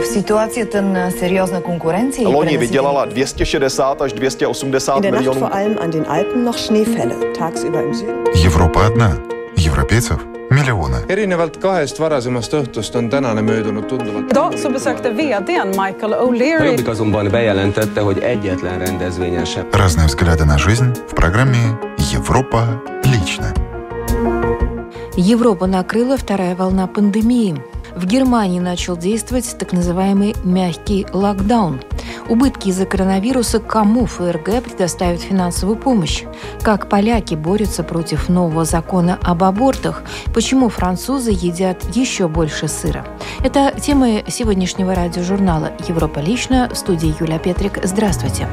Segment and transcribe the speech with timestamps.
[0.00, 2.24] V situaci ten seriózna konkurenci.
[2.24, 5.40] Loni vydělala 260 až 280 In der Nacht milionů.
[5.40, 7.14] vor allem an den Alpen noch Schneefälle.
[7.38, 8.24] Tagsüber im Süden.
[8.44, 9.16] Европа одна.
[9.66, 10.18] Европейцев
[10.50, 10.96] миллионы.
[11.08, 14.30] erinevalt kahest varasemast õhtust on tänane möödunud tunduvalt.
[14.30, 20.44] Idag så besökte vdn Michael O'Leary Jobbik azonban bejelentette, hogy egyetlen rendezvényen sem Разные взгляды
[20.44, 21.78] на жизнь в программе
[22.12, 23.52] «Европа лично».
[25.16, 27.54] Европа накрыла вторая волна пандемии.
[27.95, 31.81] В Германии начал действовать так называемый мягкий локдаун.
[32.29, 36.23] Убытки из-за коронавируса кому ФРГ предоставит финансовую помощь?
[36.61, 40.03] Как поляки борются против нового закона об абортах?
[40.33, 43.05] Почему французы едят еще больше сыра?
[43.43, 47.79] Это темы сегодняшнего радиожурнала «Европа лично» в студии Юлия Петрик.
[47.83, 48.47] Здравствуйте.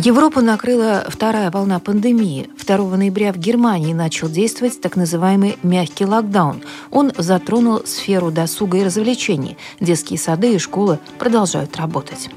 [0.00, 2.48] Европу накрыла вторая волна пандемии.
[2.64, 6.62] 2 ноября в Германии начал действовать так называемый мягкий локдаун.
[6.92, 9.58] Он затронул сферу досуга и развлечений.
[9.80, 12.30] Детские сады и школы продолжают работать.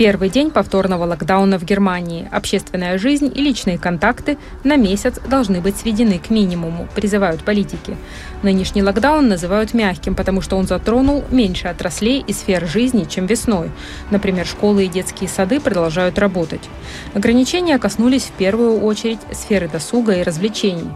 [0.00, 2.26] Первый день повторного локдауна в Германии.
[2.32, 7.98] Общественная жизнь и личные контакты на месяц должны быть сведены к минимуму, призывают политики.
[8.42, 13.70] Нынешний локдаун называют мягким, потому что он затронул меньше отраслей и сфер жизни, чем весной.
[14.10, 16.66] Например, школы и детские сады продолжают работать.
[17.12, 20.88] Ограничения коснулись в первую очередь сферы досуга и развлечений.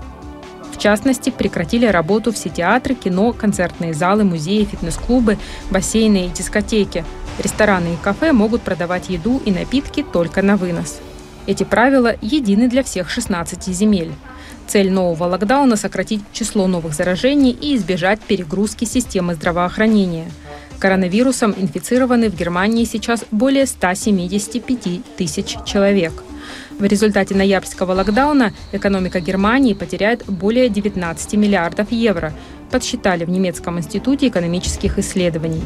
[0.75, 5.39] В частности, прекратили работу все театры, кино, концертные залы, музеи, фитнес-клубы,
[5.71, 7.05] бассейны и дискотеки.
[7.39, 10.99] Рестораны и кафе могут продавать еду и напитки только на вынос.
[11.47, 14.13] Эти правила едины для всех 16 земель.
[14.67, 20.27] Цель нового локдауна– сократить число новых заражений и избежать перегрузки системы здравоохранения.
[20.79, 26.13] Коронавирусом инфицированы в Германии сейчас более 175 тысяч человек–
[26.79, 32.33] в результате ноябрьского локдауна экономика Германии потеряет более 19 миллиардов евро,
[32.75, 35.63] подсчитали в немецком институте экономических исследований.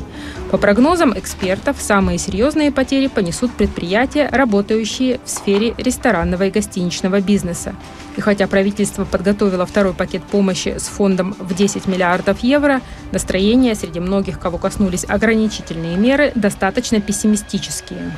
[0.50, 7.74] По прогнозам экспертов, самые серьезные потери понесут предприятия, работающие в сфере ресторанного и гостиничного бизнеса.
[8.18, 12.80] И хотя правительство подготовило второй пакет помощи с фондом в 10 миллиардов евро,
[13.12, 18.12] настроение среди многих, кого коснулись ограничительные меры, достаточно пессимистические.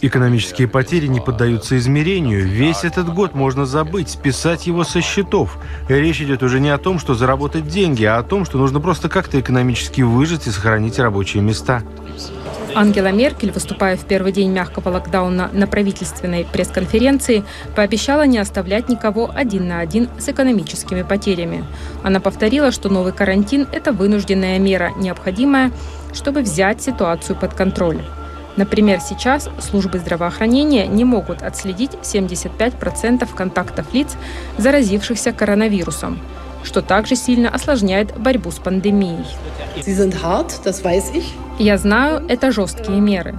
[0.00, 2.44] Экономические потери не поддаются измерению.
[2.46, 5.56] Весь этот год можно забыть, списать его со счетов.
[5.88, 9.08] Речь идет уже не о том, что заработать деньги, а о том, что нужно просто
[9.08, 11.84] как-то экономически выжить и сохранить рабочие места.
[12.74, 17.44] Ангела Меркель, выступая в первый день мягкого локдауна на правительственной пресс-конференции,
[17.76, 21.64] пообещала не оставлять никого один на один с экономическими потерями.
[22.02, 25.70] Она повторила, что новый карантин– это вынужденная мера, необходимая,
[26.12, 28.00] чтобы взять ситуацию под контроль.
[28.56, 34.16] Например, сейчас службы здравоохранения не могут отследить 75% контактов лиц,
[34.58, 36.18] заразившихся коронавирусом,
[36.62, 39.26] что также сильно осложняет борьбу с пандемией.
[41.58, 43.34] Я знаю, это жесткие меры.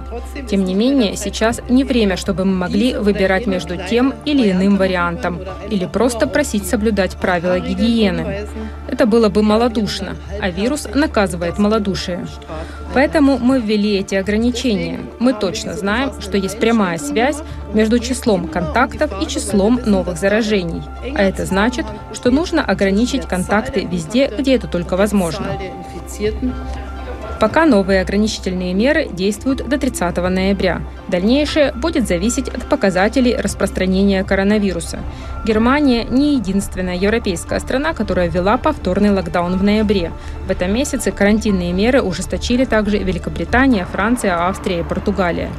[0.48, 5.40] Тем не менее, сейчас не время, чтобы мы могли выбирать между тем или иным вариантом,
[5.68, 8.46] или просто просить соблюдать правила гигиены.
[8.94, 12.28] Это было бы малодушно, а вирус наказывает малодушие.
[12.94, 15.00] Поэтому мы ввели эти ограничения.
[15.18, 17.38] Мы точно знаем, что есть прямая связь
[17.72, 20.84] между числом контактов и числом новых заражений.
[21.16, 25.58] А это значит, что нужно ограничить контакты везде, где это только возможно.
[27.44, 30.80] Пока новые ограничительные меры действуют до 30 ноября.
[31.08, 35.00] Дальнейшее будет зависеть от показателей распространения коронавируса.
[35.44, 40.10] Германия не единственная европейская страна, которая ввела повторный локдаун в ноябре.
[40.46, 45.50] В этом месяце карантинные меры ужесточили также Великобритания, Франция, Австрия и Португалия.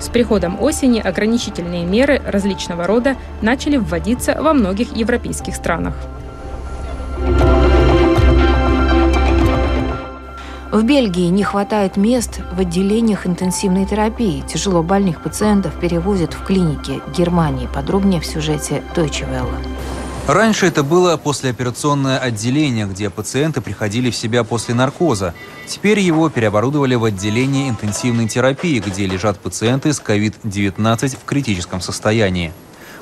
[0.00, 5.96] С приходом осени ограничительные меры различного рода начали вводиться во многих европейских странах.
[10.76, 14.44] В Бельгии не хватает мест в отделениях интенсивной терапии.
[14.46, 17.66] Тяжело больных пациентов перевозят в клиники Германии.
[17.74, 19.56] Подробнее в сюжете Deutsche Welle.
[20.26, 25.32] Раньше это было послеоперационное отделение, где пациенты приходили в себя после наркоза.
[25.66, 32.52] Теперь его переоборудовали в отделение интенсивной терапии, где лежат пациенты с COVID-19 в критическом состоянии.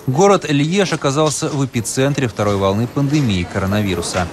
[0.07, 4.29] Город Льеж оказался в эпицентре второй волны пандемии коронавируса.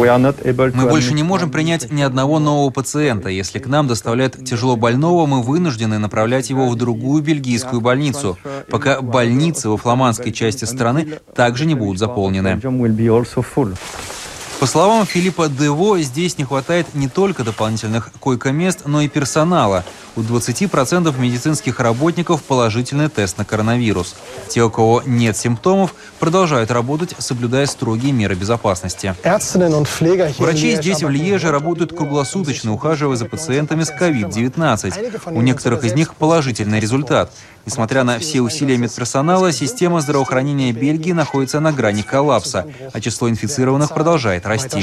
[0.00, 3.28] Мы больше не можем принять ни одного нового пациента.
[3.28, 8.38] Если к нам доставляют тяжело больного, мы вынуждены направлять его в другую бельгийскую больницу,
[8.70, 12.60] пока больницы во фламандской части страны также не будут заполнены.
[14.60, 19.86] По словам Филиппа Дево, здесь не хватает не только дополнительных койко-мест, но и персонала.
[20.16, 24.16] У 20% медицинских работников положительный тест на коронавирус.
[24.48, 29.14] Те, у кого нет симптомов, продолжают работать, соблюдая строгие меры безопасности.
[30.38, 35.32] Врачи здесь, в Льеже, работают круглосуточно, ухаживая за пациентами с COVID-19.
[35.32, 37.32] У некоторых из них положительный результат.
[37.66, 43.94] Несмотря на все усилия медперсонала, система здравоохранения Бельгии находится на грани коллапса, а число инфицированных
[43.94, 44.82] продолжает расти.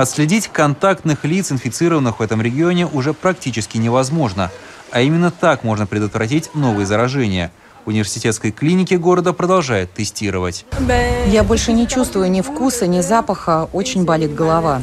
[0.00, 4.50] Отследить контактных лиц, инфицированных в этом регионе, уже практически невозможно.
[4.92, 7.52] А именно так можно предотвратить новые заражения.
[7.84, 10.64] Университетской клинике города продолжает тестировать.
[11.26, 14.80] Я больше не чувствую ни вкуса, ни запаха, очень болит голова.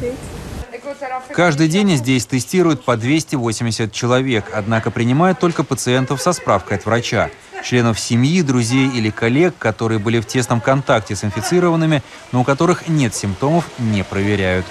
[1.32, 7.28] Каждый день здесь тестируют по 280 человек, однако принимают только пациентов со справкой от врача.
[7.64, 12.86] Членов семьи, друзей или коллег, которые были в тесном контакте с инфицированными, но у которых
[12.86, 14.64] нет симптомов, не проверяют.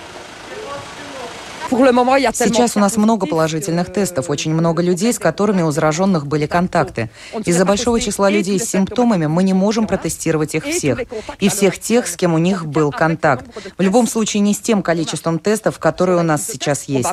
[1.70, 7.10] Сейчас у нас много положительных тестов, очень много людей, с которыми у зараженных были контакты.
[7.46, 11.02] Из-за большого числа людей с симптомами мы не можем протестировать их всех.
[11.40, 13.46] И всех тех, с кем у них был контакт.
[13.78, 17.08] В любом случае не с тем количеством тестов, которые у нас сейчас есть.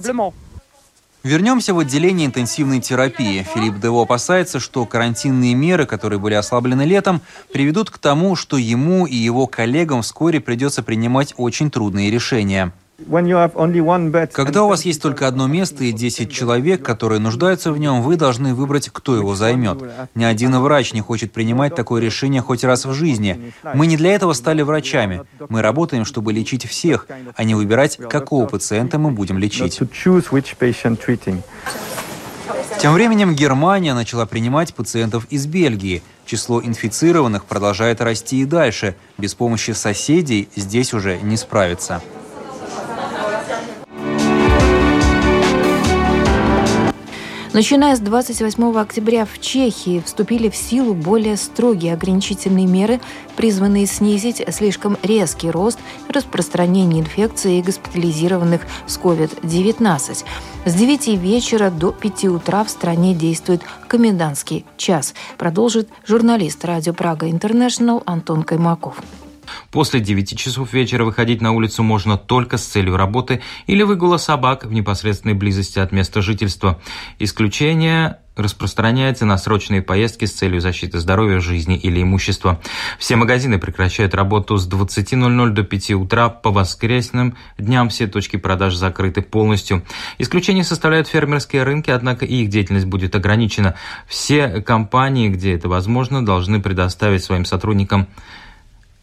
[1.25, 3.47] Вернемся в отделение интенсивной терапии.
[3.55, 9.07] Филипп Дево опасается, что карантинные меры, которые были ослаблены летом, приведут к тому, что ему
[9.07, 12.75] и его коллегам вскоре придется принимать очень трудные решения.
[14.33, 18.17] Когда у вас есть только одно место и 10 человек, которые нуждаются в нем, вы
[18.17, 19.83] должны выбрать, кто его займет.
[20.15, 23.53] Ни один врач не хочет принимать такое решение хоть раз в жизни.
[23.75, 25.23] Мы не для этого стали врачами.
[25.49, 29.81] Мы работаем, чтобы лечить всех, а не выбирать, какого пациента мы будем лечить.
[32.79, 36.03] Тем временем Германия начала принимать пациентов из Бельгии.
[36.27, 38.95] Число инфицированных продолжает расти и дальше.
[39.19, 42.03] Без помощи соседей здесь уже не справиться.
[47.55, 53.01] Начиная с 28 октября в Чехии вступили в силу более строгие ограничительные меры,
[53.37, 55.79] призванные снизить слишком резкий рост
[56.09, 60.25] распространения инфекции и госпитализированных с COVID-19.
[60.65, 67.31] С 9 вечера до 5 утра в стране действует комендантский час, продолжит журналист радио Прага
[67.31, 69.01] Интернешнл Антон Каймаков.
[69.71, 74.65] После 9 часов вечера выходить на улицу можно только с целью работы или выгула собак
[74.65, 76.81] в непосредственной близости от места жительства.
[77.19, 82.61] Исключение распространяется на срочные поездки с целью защиты здоровья, жизни или имущества.
[82.99, 86.29] Все магазины прекращают работу с 20.00 до 5 утра.
[86.29, 89.85] По воскресным дням все точки продаж закрыты полностью.
[90.19, 93.77] Исключение составляют фермерские рынки, однако их деятельность будет ограничена.
[94.09, 98.09] Все компании, где это возможно, должны предоставить своим сотрудникам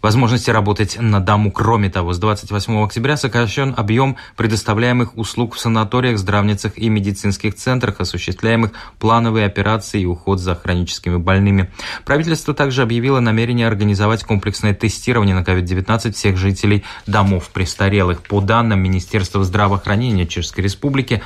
[0.01, 1.51] возможности работать на дому.
[1.51, 8.00] Кроме того, с 28 октября сокращен объем предоставляемых услуг в санаториях, здравницах и медицинских центрах,
[8.00, 11.71] осуществляемых плановые операции и уход за хроническими больными.
[12.06, 18.21] Правительство также объявило намерение организовать комплексное тестирование на COVID-19 всех жителей домов престарелых.
[18.21, 21.21] По данным Министерства здравоохранения Чешской Республики,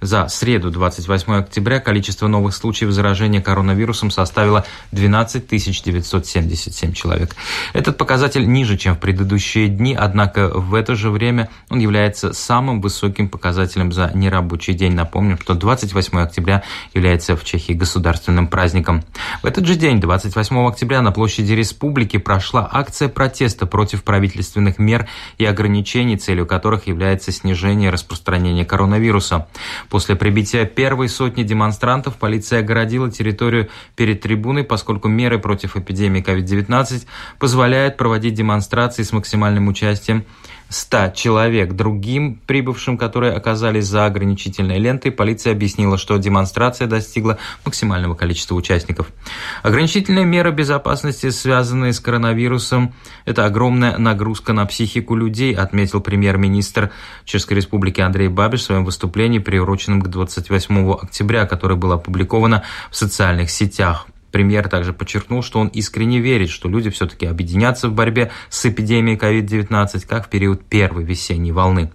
[0.00, 7.34] за среду, 28 октября, количество новых случаев заражения коронавирусом составило 12 977 человек.
[7.72, 12.80] Этот показатель ниже, чем в предыдущие дни, однако в это же время он является самым
[12.80, 14.94] высоким показателем за нерабочий день.
[14.94, 16.62] Напомним, что 28 октября
[16.94, 19.02] является в Чехии государственным праздником.
[19.42, 25.08] В этот же день, 28 октября, на площади республики прошла акция протеста против правительственных мер
[25.38, 29.46] и ограничений, целью которых является снижение распространения коронавируса.
[29.88, 37.06] После прибития первой сотни демонстрантов полиция огородила территорию перед трибуной, поскольку меры против эпидемии COVID-19
[37.38, 40.24] позволяют проводить демонстрации с максимальным участием
[40.68, 41.72] 100 человек.
[41.74, 49.08] Другим прибывшим, которые оказались за ограничительной лентой, полиция объяснила, что демонстрация достигла максимального количества участников.
[49.62, 52.94] Ограничительные меры безопасности, связанные с коронавирусом,
[53.24, 56.90] это огромная нагрузка на психику людей, отметил премьер-министр
[57.24, 62.96] Чешской Республики Андрей Бабиш в своем выступлении, приуроченном к 28 октября, которое было опубликовано в
[62.96, 64.06] социальных сетях.
[64.36, 69.16] Премьер также подчеркнул, что он искренне верит, что люди все-таки объединятся в борьбе с эпидемией
[69.16, 71.90] COVID-19, как в период первой весенней волны.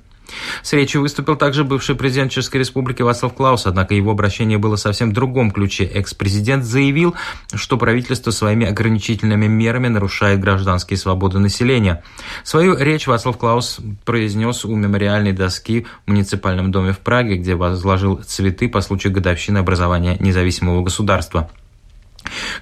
[0.63, 5.11] С речью выступил также бывший президент Чешской Республики Вацлав Клаус, однако его обращение было совсем
[5.11, 5.83] в другом ключе.
[5.83, 7.13] Экс-президент заявил,
[7.53, 12.03] что правительство своими ограничительными мерами нарушает гражданские свободы населения.
[12.43, 18.17] Свою речь Вацлав Клаус произнес у мемориальной доски в муниципальном доме в Праге, где возложил
[18.25, 21.51] цветы по случаю годовщины образования независимого государства.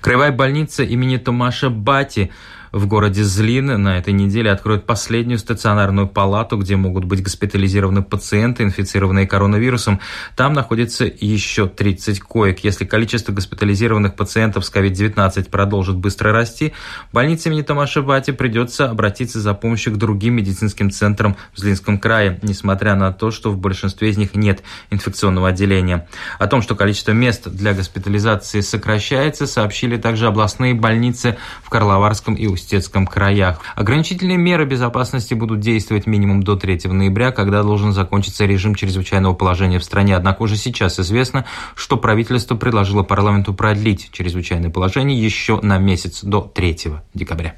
[0.02, 2.32] Краевая больница имени Томаша Бати
[2.72, 8.64] В городе Злин на этой неделе откроют последнюю стационарную палату, где могут быть госпитализированы пациенты,
[8.64, 10.00] инфицированные коронавирусом.
[10.36, 12.60] Там находится еще 30 коек.
[12.60, 16.74] Если количество госпитализированных пациентов с COVID-19 продолжит быстро расти,
[17.12, 22.40] больнице имени Томаша Бати придется обратиться за помощью к другим медицинским центрам в Злинском крае,
[22.42, 26.08] несмотря на то, что в большинстве из них нет инфекционного отделения.
[26.38, 32.48] О том, что количество мест для госпитализации сокращается, сообщили также областные больницы в Карловарском и
[32.60, 33.62] Устецком краях.
[33.76, 39.80] Ограничительные меры безопасности будут действовать минимум до 3 ноября, когда должен закончиться режим чрезвычайного положения
[39.80, 40.16] в стране.
[40.16, 46.42] Однако уже сейчас известно, что правительство предложило парламенту продлить чрезвычайное положение еще на месяц до
[46.42, 46.78] 3
[47.14, 47.56] декабря.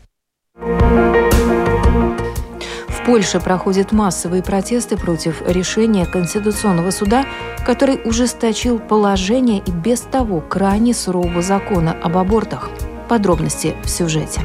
[3.02, 7.26] В Польше проходят массовые протесты против решения Конституционного суда,
[7.66, 12.70] который ужесточил положение и без того крайне сурового закона об абортах.
[13.10, 14.42] Подробности в сюжете.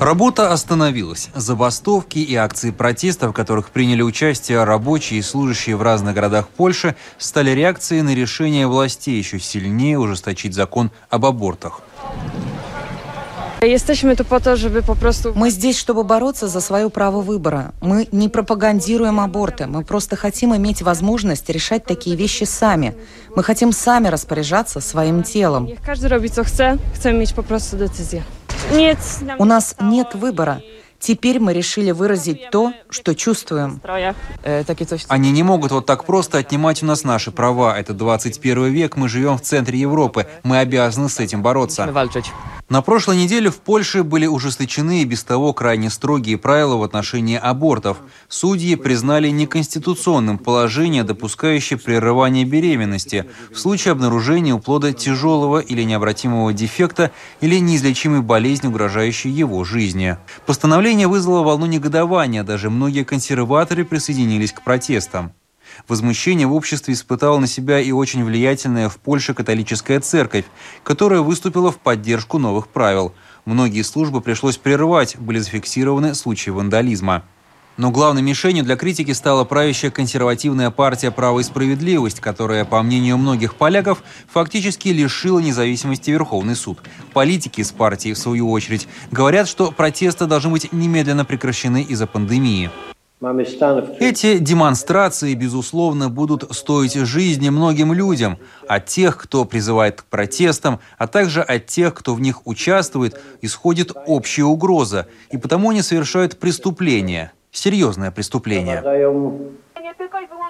[0.00, 1.28] Работа остановилась.
[1.34, 6.94] Забастовки и акции протеста, в которых приняли участие рабочие и служащие в разных городах Польши,
[7.18, 11.80] стали реакцией на решение властей еще сильнее ужесточить закон об абортах.
[15.34, 17.74] Мы здесь, чтобы бороться за свое право выбора.
[17.80, 19.66] Мы не пропагандируем аборты.
[19.66, 22.94] Мы просто хотим иметь возможность решать такие вещи сами.
[23.34, 25.68] Мы хотим сами распоряжаться своим телом.
[29.38, 30.62] У нас нет выбора.
[31.00, 33.80] Теперь мы решили выразить то, что чувствуем.
[35.08, 37.78] Они не могут вот так просто отнимать у нас наши права.
[37.78, 40.26] Это 21 век, мы живем в центре Европы.
[40.42, 41.92] Мы обязаны с этим бороться.
[42.68, 47.38] На прошлой неделе в Польше были ужесточены и без того крайне строгие правила в отношении
[47.38, 47.96] абортов.
[48.28, 56.52] Судьи признали неконституционным положение, допускающее прерывание беременности в случае обнаружения у плода тяжелого или необратимого
[56.52, 60.18] дефекта или неизлечимой болезни, угрожающей его жизни.
[60.44, 65.32] Постановление вызвало волну негодования, даже многие консерваторы присоединились к протестам.
[65.86, 70.44] Возмущение в обществе испытала на себя и очень влиятельная в Польше католическая церковь,
[70.82, 73.12] которая выступила в поддержку новых правил.
[73.44, 77.24] Многие службы пришлось прервать, были зафиксированы случаи вандализма.
[77.78, 83.18] Но главной мишенью для критики стала правящая консервативная партия «Право и справедливость», которая, по мнению
[83.18, 86.80] многих поляков, фактически лишила независимости Верховный суд.
[87.12, 92.68] Политики из партии, в свою очередь, говорят, что протесты должны быть немедленно прекращены из-за пандемии.
[93.20, 98.38] Эти демонстрации, безусловно, будут стоить жизни многим людям.
[98.68, 103.92] От тех, кто призывает к протестам, а также от тех, кто в них участвует, исходит
[104.06, 108.82] общая угроза, и потому они совершают преступление, серьезное преступление.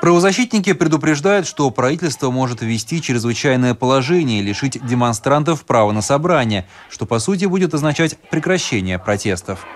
[0.01, 7.05] Правозащитники предупреждают, что правительство может ввести чрезвычайное положение и лишить демонстрантов права на собрание, что
[7.05, 9.67] по сути будет означать прекращение протестов.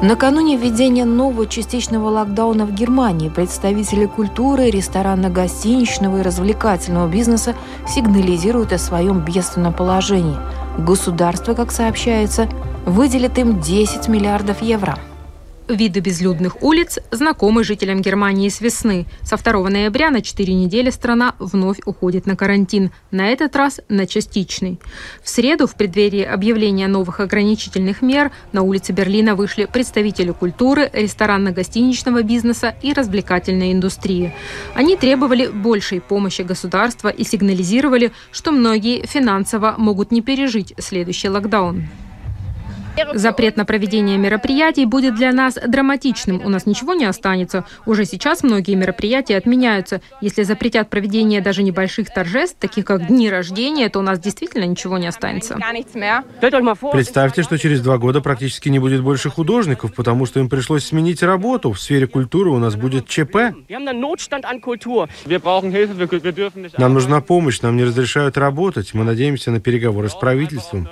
[0.00, 7.56] Накануне введения нового частичного локдауна в Германии представители культуры, ресторанно-гостиничного и развлекательного бизнеса
[7.88, 10.36] сигнализируют о своем бедственном положении.
[10.78, 12.48] Государство, как сообщается,
[12.86, 14.96] выделит им 10 миллиардов евро.
[15.68, 19.04] Виды безлюдных улиц знакомы жителям Германии с весны.
[19.22, 24.06] Со 2 ноября на 4 недели страна вновь уходит на карантин, на этот раз на
[24.06, 24.80] частичный.
[25.22, 32.22] В среду, в преддверии объявления новых ограничительных мер, на улице Берлина вышли представители культуры, ресторанно-гостиничного
[32.22, 34.34] бизнеса и развлекательной индустрии.
[34.74, 41.88] Они требовали большей помощи государства и сигнализировали, что многие финансово могут не пережить следующий локдаун.
[43.14, 46.44] Запрет на проведение мероприятий будет для нас драматичным.
[46.44, 47.64] У нас ничего не останется.
[47.86, 50.00] Уже сейчас многие мероприятия отменяются.
[50.20, 54.98] Если запретят проведение даже небольших торжеств, таких как дни рождения, то у нас действительно ничего
[54.98, 55.58] не останется.
[56.92, 61.22] Представьте, что через два года практически не будет больше художников, потому что им пришлось сменить
[61.22, 61.72] работу.
[61.72, 63.36] В сфере культуры у нас будет ЧП.
[66.78, 68.94] Нам нужна помощь, нам не разрешают работать.
[68.94, 70.88] Мы надеемся на переговоры с правительством.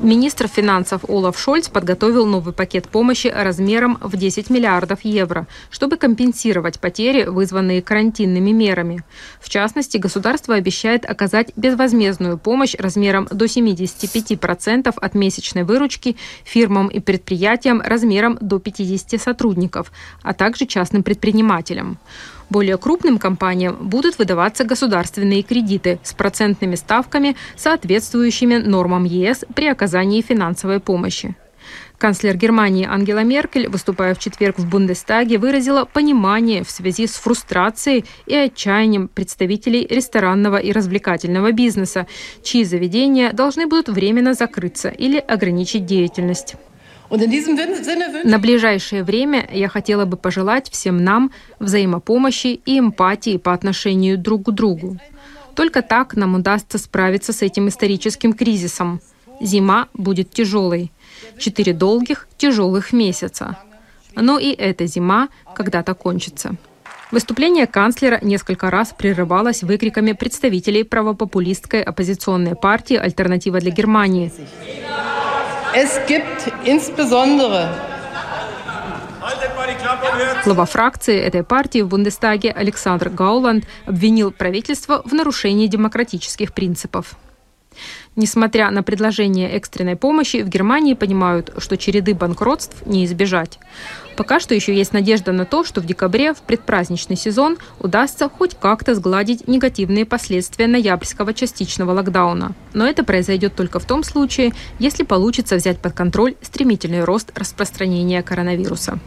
[0.00, 6.80] Министр финансов Олаф Шольц подготовил новый пакет помощи размером в 10 миллиардов евро, чтобы компенсировать
[6.80, 9.04] потери, вызванные карантинными мерами.
[9.40, 16.98] В частности, государство обещает оказать безвозмездную помощь размером до 75% от месячной выручки фирмам и
[16.98, 21.98] предприятиям размером до 50 сотрудников, а также частным предпринимателям.
[22.50, 30.20] Более крупным компаниям будут выдаваться государственные кредиты с процентными ставками, соответствующими нормам ЕС при оказании
[30.20, 31.34] финансовой помощи.
[31.98, 38.04] Канцлер Германии Ангела Меркель, выступая в четверг в Бундестаге, выразила понимание в связи с фрустрацией
[38.26, 42.06] и отчаянием представителей ресторанного и развлекательного бизнеса,
[42.42, 46.56] чьи заведения должны будут временно закрыться или ограничить деятельность.
[47.10, 54.46] На ближайшее время я хотела бы пожелать всем нам взаимопомощи и эмпатии по отношению друг
[54.46, 54.98] к другу.
[55.54, 59.00] Только так нам удастся справиться с этим историческим кризисом.
[59.40, 60.92] Зима будет тяжелой.
[61.38, 63.58] Четыре долгих, тяжелых месяца.
[64.14, 66.56] Но и эта зима когда-то кончится.
[67.10, 74.32] Выступление канцлера несколько раз прерывалось выкриками представителей правопопулистской оппозиционной партии «Альтернатива для Германии».
[75.76, 77.68] Es gibt insbesondere
[80.44, 87.16] Глава фракции этой партии в Бундестаге Александр Гауланд обвинил правительство в нарушении демократических принципов.
[88.16, 93.58] Несмотря на предложение экстренной помощи, в Германии понимают, что череды банкротств не избежать.
[94.16, 98.54] Пока что еще есть надежда на то, что в декабре, в предпраздничный сезон, удастся хоть
[98.54, 102.54] как-то сгладить негативные последствия ноябрьского частичного локдауна.
[102.72, 108.22] Но это произойдет только в том случае, если получится взять под контроль стремительный рост распространения
[108.22, 109.00] коронавируса.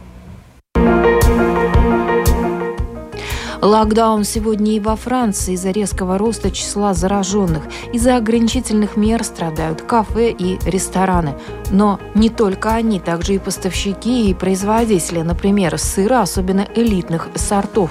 [3.60, 7.64] Локдаун сегодня и во Франции из-за резкого роста числа зараженных.
[7.92, 11.34] Из-за ограничительных мер страдают кафе и рестораны.
[11.72, 17.90] Но не только они, также и поставщики и производители, например, сыра, особенно элитных сортов.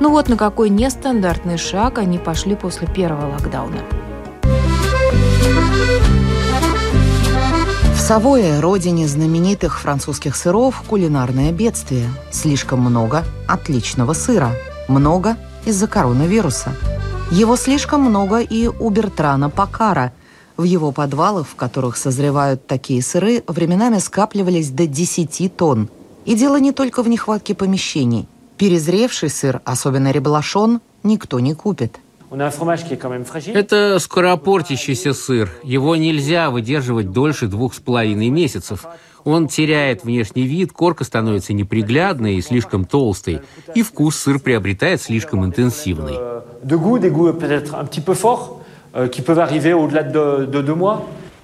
[0.00, 3.80] Ну вот на какой нестандартный шаг они пошли после первого локдауна.
[7.94, 12.08] В Савое, родине знаменитых французских сыров, кулинарное бедствие.
[12.30, 14.50] Слишком много отличного сыра–
[14.88, 16.72] много из-за коронавируса.
[17.30, 20.12] Его слишком много и у Бертрана Пакара.
[20.56, 25.88] В его подвалах, в которых созревают такие сыры, временами скапливались до 10 тонн.
[26.24, 28.26] И дело не только в нехватке помещений.
[28.56, 32.00] Перезревший сыр, особенно реблашон, никто не купит.
[33.54, 35.50] Это скоропортящийся сыр.
[35.62, 38.84] Его нельзя выдерживать дольше двух с половиной месяцев.
[39.28, 43.42] Он теряет внешний вид, корка становится неприглядной и слишком толстой,
[43.74, 46.14] и вкус сыр приобретает слишком интенсивный.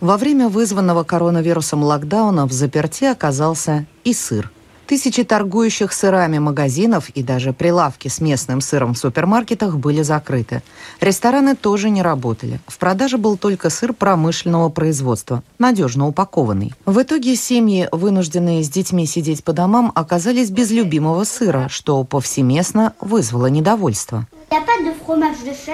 [0.01, 4.51] Во время вызванного коронавирусом локдауна в заперти оказался и сыр.
[4.87, 10.63] Тысячи торгующих сырами магазинов и даже прилавки с местным сыром в супермаркетах были закрыты.
[11.01, 12.61] Рестораны тоже не работали.
[12.67, 16.75] В продаже был только сыр промышленного производства, надежно упакованный.
[16.85, 22.93] В итоге семьи, вынужденные с детьми сидеть по домам, оказались без любимого сыра, что повсеместно
[23.01, 24.27] вызвало недовольство.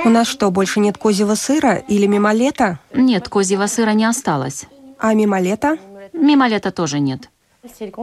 [0.05, 2.79] У нас что, больше нет козьего сыра или мимолета?
[2.95, 4.67] Нет, козьего сыра не осталось.
[4.99, 5.79] А мимолета?
[6.13, 7.29] Мимолета тоже нет.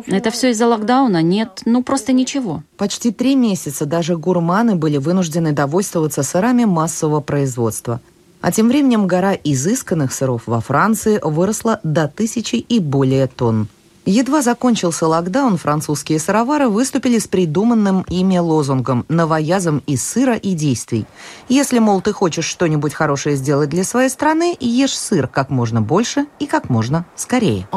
[0.07, 1.21] Это все из-за локдауна?
[1.21, 2.63] Нет, ну просто ничего.
[2.77, 7.99] Почти три месяца даже гурманы были вынуждены довольствоваться сырами массового производства.
[8.41, 13.67] А тем временем гора изысканных сыров во Франции выросла до тысячи и более тонн.
[14.09, 21.05] Едва закончился локдаун, французские сыровары выступили с придуманным ими лозунгом «Новоязом из сыра и действий».
[21.49, 26.25] Если, мол, ты хочешь что-нибудь хорошее сделать для своей страны, ешь сыр как можно больше
[26.39, 27.67] и как можно скорее.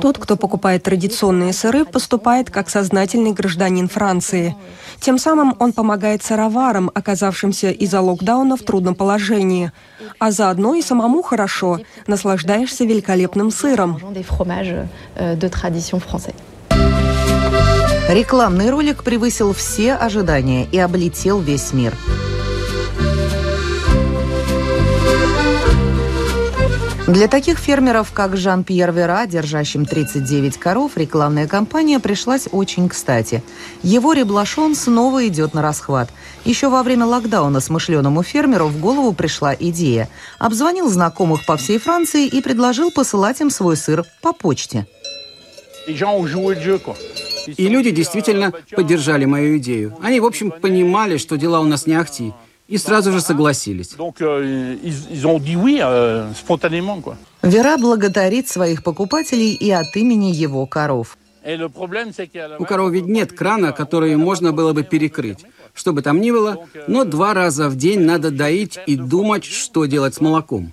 [0.00, 4.54] Тот, кто покупает традиционные сыры, поступает как сознательный гражданин Франции.
[5.00, 9.72] Тем самым он помогает сыроварам, оказавшимся из-за локдауна в трудном положении.
[10.20, 13.98] А заодно и самому хорошо, наслаждаешься великолепным сыром.
[15.16, 16.34] Euh, de tradition française.
[18.08, 21.92] Рекламный ролик превысил все ожидания и облетел весь мир.
[27.10, 33.42] Для таких фермеров, как Жан-Пьер Вера, держащим 39 коров, рекламная кампания пришлась очень кстати.
[33.82, 36.08] Его реблашон снова идет на расхват.
[36.44, 40.08] Еще во время локдауна смышленому фермеру в голову пришла идея.
[40.38, 44.86] Обзвонил знакомых по всей Франции и предложил посылать им свой сыр по почте.
[45.88, 49.98] И люди действительно поддержали мою идею.
[50.00, 52.32] Они, в общем, понимали, что дела у нас не ахти
[52.70, 53.94] и сразу же согласились.
[53.98, 54.78] Euh,
[55.82, 61.18] euh, Вера благодарит своих покупателей и от имени его коров.
[62.58, 65.38] У коров ведь нет крана, который можно было бы перекрыть.
[65.74, 69.86] Что бы там ни было, но два раза в день надо доить и думать, что
[69.86, 70.72] делать с молоком.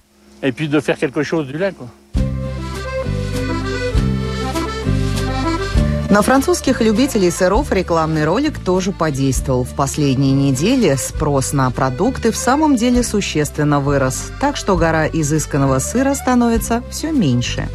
[6.10, 9.66] На французских любителей сыров рекламный ролик тоже подействовал.
[9.66, 15.80] В последние недели спрос на продукты в самом деле существенно вырос, так что гора изысканного
[15.80, 17.68] сыра становится все меньше.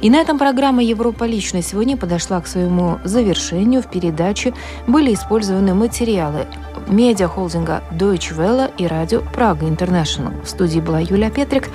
[0.00, 3.82] И на этом программа «Европа лично» сегодня подошла к своему завершению.
[3.82, 4.54] В передаче
[4.86, 6.46] были использованы материалы
[6.88, 10.42] медиахолдинга Deutsche Welle и радио Прага International.
[10.42, 11.68] В студии была Юлия Петрик.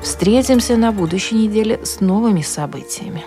[0.00, 3.24] Встретимся на будущей неделе с новыми событиями.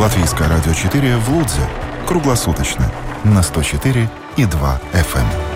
[0.00, 1.60] Латвийское радио 4 в Лудзе.
[2.08, 2.90] Круглосуточно.
[3.22, 4.08] На 104
[4.38, 5.49] и 2 FM.